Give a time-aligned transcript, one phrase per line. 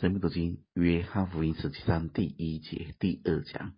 [0.00, 3.74] 生命读经，约翰福音十七章第一节第二讲，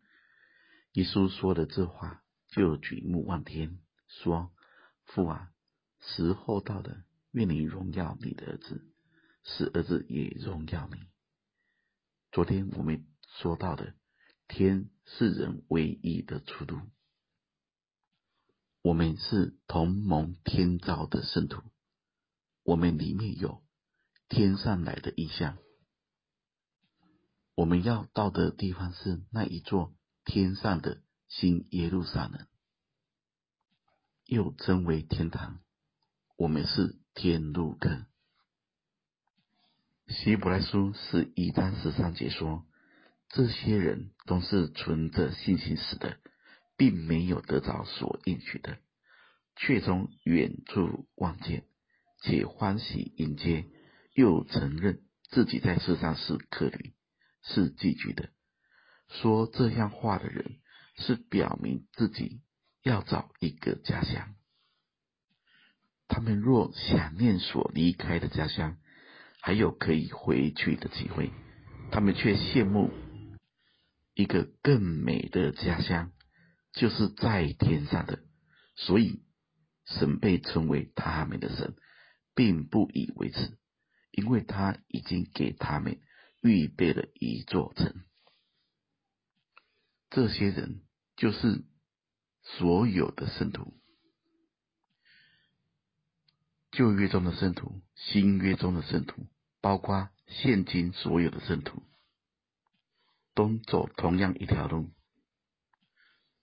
[0.93, 4.53] 耶稣说了这话，就举目望天，说
[5.07, 5.51] ：“父啊，
[5.99, 8.87] 时候到了，愿你荣耀你的儿子，
[9.45, 10.99] 使儿子也荣耀你。”
[12.33, 13.07] 昨天我们
[13.39, 13.95] 说到的，
[14.47, 16.81] 天是人唯一的出路，
[18.83, 21.63] 我们是同盟天造的圣徒，
[22.63, 23.63] 我们里面有
[24.29, 25.57] 天上来的异象。
[27.61, 29.93] 我们要到的地方是那一座
[30.25, 32.47] 天上的新耶路撒冷，
[34.25, 35.61] 又称为天堂。
[36.39, 38.07] 我们是天路客。
[40.09, 42.65] 希伯来书十一章十三节说，
[43.29, 46.17] 这些人都是存着信心死的，
[46.79, 48.79] 并没有得着所应许的，
[49.57, 51.67] 却从远处望见，
[52.23, 53.67] 且欢喜迎接，
[54.15, 56.95] 又承认自己在世上是客旅。
[57.43, 58.31] 是寄居的。
[59.09, 60.61] 说这样话的人，
[60.97, 62.43] 是表明自己
[62.83, 64.35] 要找一个家乡。
[66.07, 68.79] 他们若想念所离开的家乡，
[69.41, 71.31] 还有可以回去的机会，
[71.91, 72.91] 他们却羡慕
[74.15, 76.13] 一个更美的家乡，
[76.73, 78.21] 就是在天上的。
[78.77, 79.23] 所以，
[79.87, 81.75] 神被称为他们的神，
[82.35, 83.57] 并不以为耻，
[84.11, 86.01] 因为他已经给他们。
[86.41, 88.05] 预备了一座城，
[90.09, 90.83] 这些人
[91.17, 91.65] 就是
[92.43, 93.75] 所有的圣徒，
[96.71, 99.27] 旧约中的圣徒，新约中的圣徒，
[99.61, 101.83] 包括现今所有的圣徒，
[103.35, 104.91] 都走同样一条路，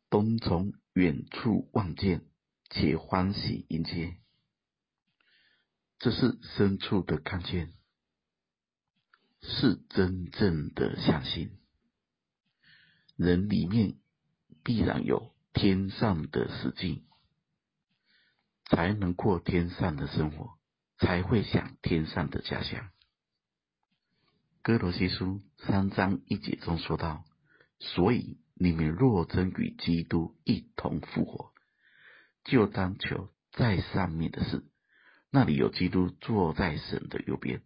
[0.09, 2.23] 都从远处望见，
[2.70, 4.18] 且欢喜迎接，
[5.98, 7.73] 这是深处的看见。
[9.50, 11.58] 是真正的相信，
[13.16, 13.95] 人里面
[14.62, 17.06] 必然有天上的实际，
[18.66, 20.58] 才能过天上的生活，
[20.97, 22.90] 才会想天上的家乡。
[24.62, 27.24] 哥罗西书三章一节中说道
[27.79, 31.53] ：“所以你们若真与基督一同复活，
[32.44, 34.66] 就当求在上面的事，
[35.31, 37.62] 那里有基督坐在神的右边。”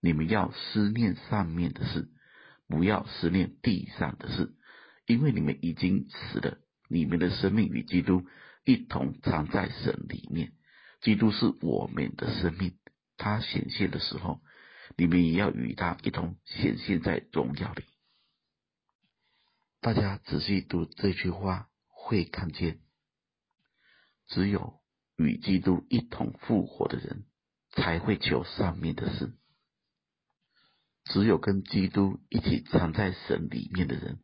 [0.00, 2.08] 你们要思念上面的事，
[2.68, 4.54] 不要思念地上的事，
[5.06, 6.58] 因为你们已经死了，
[6.88, 8.24] 你们的生命与基督
[8.64, 10.52] 一同藏在神里面。
[11.00, 12.78] 基督是我们的生命，
[13.16, 14.40] 他显现的时候，
[14.96, 17.84] 你们也要与他一同显现在荣耀里。
[19.80, 22.80] 大家仔细读这句话，会看见，
[24.26, 24.80] 只有
[25.16, 27.24] 与基督一同复活的人，
[27.70, 29.32] 才会求上面的事。
[31.06, 34.20] 只有跟基督一起藏在神里面的人，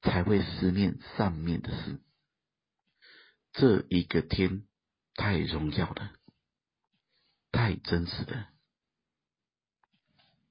[0.00, 2.00] 才会思念上面的事。
[3.52, 4.64] 这一个天
[5.14, 6.12] 太荣耀了，
[7.50, 8.48] 太真实了。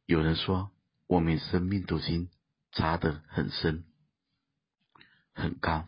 [0.06, 0.72] 有人说，
[1.08, 2.30] 我们生命读经
[2.74, 3.86] 查得很深
[5.34, 5.88] 很高，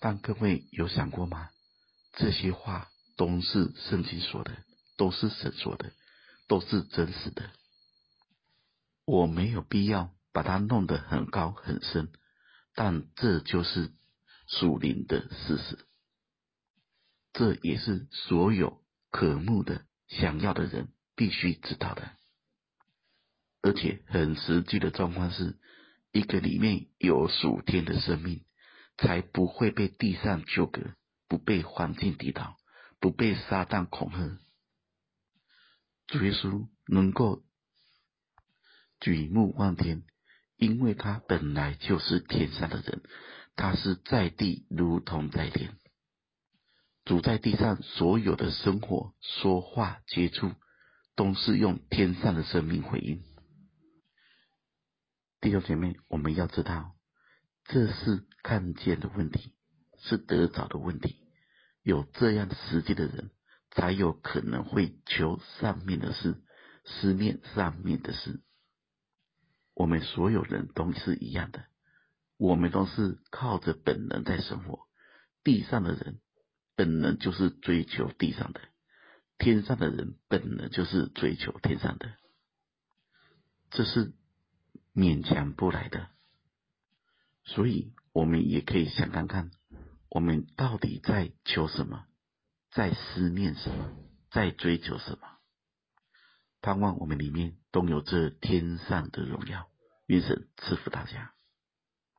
[0.00, 1.50] 但各位有想过吗？
[2.14, 4.64] 这些话都是圣经说的，
[4.96, 5.92] 都是神说的，
[6.48, 7.50] 都是真实的。
[9.04, 12.12] 我没有必要把它弄得很高很深，
[12.74, 13.90] 但这就是
[14.46, 15.86] 属灵的事实，
[17.32, 18.80] 这也是所有
[19.10, 22.12] 渴慕的、想要的人必须知道的。
[23.60, 25.58] 而且很实际的状况是，
[26.12, 28.44] 一个里面有属天的生命，
[28.98, 30.94] 才不会被地上纠葛，
[31.28, 32.54] 不被环境抵挡，
[33.00, 34.38] 不被撒旦恐吓。
[36.06, 37.42] 主耶稣能够。
[39.02, 40.04] 举目望天，
[40.56, 43.02] 因为他本来就是天上的人，
[43.56, 45.76] 他是在地如同在天。
[47.04, 50.52] 主在地上所有的生活、说话、接触，
[51.16, 53.24] 都是用天上的生命回应。
[55.40, 56.94] 弟兄姐妹，我们要知道，
[57.64, 59.52] 这是看见的问题，
[59.98, 61.16] 是得着的问题。
[61.82, 63.32] 有这样实际的人，
[63.72, 66.40] 才有可能会求上面的事，
[66.84, 68.40] 思念上面的事。
[69.74, 71.64] 我们所有人都是一样的，
[72.36, 74.86] 我们都是靠着本能在生活。
[75.44, 76.20] 地上的人
[76.76, 78.60] 本能就是追求地上的，
[79.38, 82.14] 天上的人本能就是追求天上的，
[83.70, 84.12] 这是
[84.94, 86.08] 勉强不来的。
[87.44, 89.50] 所以，我们也可以想看看，
[90.08, 92.06] 我们到底在求什么，
[92.70, 93.96] 在思念什么，
[94.30, 95.38] 在追求什么？
[96.60, 99.66] 盼望我们里面都有这天上的荣耀。
[100.06, 101.32] 愿神赐福大家。